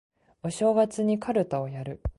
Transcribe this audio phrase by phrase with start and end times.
[0.41, 2.01] お正月にかるたをやる